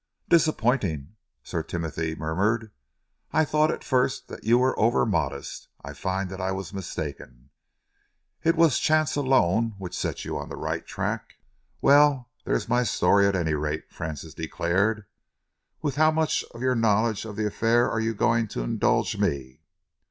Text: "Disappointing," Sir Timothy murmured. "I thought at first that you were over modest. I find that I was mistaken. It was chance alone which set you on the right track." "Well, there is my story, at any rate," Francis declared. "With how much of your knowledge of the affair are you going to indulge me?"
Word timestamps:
"Disappointing," 0.27 1.13
Sir 1.43 1.61
Timothy 1.61 2.15
murmured. 2.15 2.71
"I 3.31 3.45
thought 3.45 3.69
at 3.69 3.83
first 3.83 4.29
that 4.29 4.43
you 4.43 4.57
were 4.57 4.73
over 4.79 5.05
modest. 5.05 5.67
I 5.83 5.93
find 5.93 6.27
that 6.31 6.41
I 6.41 6.51
was 6.51 6.73
mistaken. 6.73 7.51
It 8.43 8.55
was 8.55 8.79
chance 8.79 9.15
alone 9.15 9.75
which 9.77 9.95
set 9.95 10.25
you 10.25 10.39
on 10.39 10.49
the 10.49 10.55
right 10.57 10.83
track." 10.87 11.35
"Well, 11.81 12.29
there 12.45 12.55
is 12.55 12.67
my 12.67 12.81
story, 12.81 13.27
at 13.27 13.35
any 13.35 13.53
rate," 13.53 13.91
Francis 13.93 14.33
declared. 14.33 15.05
"With 15.83 15.97
how 15.97 16.09
much 16.09 16.43
of 16.45 16.63
your 16.63 16.73
knowledge 16.73 17.23
of 17.23 17.35
the 17.35 17.45
affair 17.45 17.87
are 17.87 17.99
you 17.99 18.15
going 18.15 18.47
to 18.47 18.63
indulge 18.63 19.19
me?" 19.19 19.59